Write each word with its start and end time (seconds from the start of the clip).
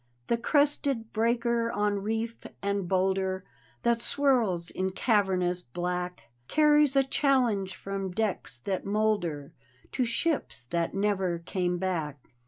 The 0.29 0.37
crested 0.37 1.13
breaker 1.13 1.71
on 1.71 1.99
reef 1.99 2.47
and 2.63 2.87
boulder 2.87 3.45
That 3.83 4.01
swirls 4.01 4.71
in 4.71 4.93
cavernous 4.93 5.61
black, 5.61 6.31
Carries 6.47 6.95
a 6.95 7.03
challenge 7.03 7.75
from 7.75 8.09
decks 8.09 8.57
that 8.61 8.83
moulder 8.83 9.53
To 9.91 10.03
ships 10.03 10.65
that 10.65 10.95
never 10.95 11.37
came 11.37 11.77
back. 11.77 12.17